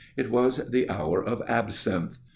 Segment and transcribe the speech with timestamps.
[0.17, 2.17] It was the hour of absinthe.